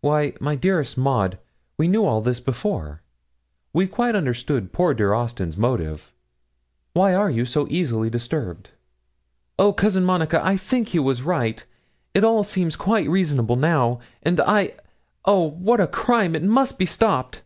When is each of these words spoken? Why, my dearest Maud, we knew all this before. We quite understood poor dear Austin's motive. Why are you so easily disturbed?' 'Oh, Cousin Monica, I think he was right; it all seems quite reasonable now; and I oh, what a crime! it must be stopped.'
Why, 0.00 0.32
my 0.40 0.54
dearest 0.54 0.96
Maud, 0.96 1.36
we 1.76 1.86
knew 1.86 2.06
all 2.06 2.22
this 2.22 2.40
before. 2.40 3.02
We 3.74 3.86
quite 3.86 4.16
understood 4.16 4.72
poor 4.72 4.94
dear 4.94 5.12
Austin's 5.12 5.58
motive. 5.58 6.14
Why 6.94 7.12
are 7.14 7.28
you 7.28 7.44
so 7.44 7.66
easily 7.68 8.08
disturbed?' 8.08 8.70
'Oh, 9.58 9.74
Cousin 9.74 10.02
Monica, 10.02 10.42
I 10.42 10.56
think 10.56 10.88
he 10.88 10.98
was 10.98 11.20
right; 11.20 11.62
it 12.14 12.24
all 12.24 12.42
seems 12.42 12.74
quite 12.74 13.10
reasonable 13.10 13.56
now; 13.56 14.00
and 14.22 14.40
I 14.40 14.76
oh, 15.26 15.50
what 15.50 15.80
a 15.82 15.86
crime! 15.86 16.34
it 16.34 16.42
must 16.42 16.78
be 16.78 16.86
stopped.' 16.86 17.42